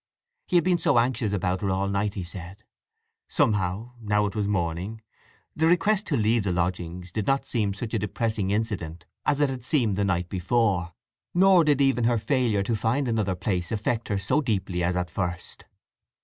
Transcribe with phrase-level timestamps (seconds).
[0.47, 2.63] He had been so anxious about her all night, he said.
[3.29, 4.99] Somehow, now it was morning,
[5.55, 9.51] the request to leave the lodgings did not seem such a depressing incident as it
[9.51, 10.95] had seemed the night before,
[11.35, 15.11] nor did even her failure to find another place affect her so deeply as at
[15.11, 15.65] first.